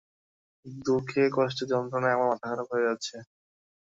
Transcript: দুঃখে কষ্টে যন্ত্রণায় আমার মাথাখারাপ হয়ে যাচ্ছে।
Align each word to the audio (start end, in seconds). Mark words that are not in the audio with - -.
দুঃখে 0.81 1.23
কষ্টে 1.35 1.63
যন্ত্রণায় 1.71 2.15
আমার 2.15 2.29
মাথাখারাপ 2.31 2.67
হয়ে 2.71 2.87
যাচ্ছে। 2.87 3.15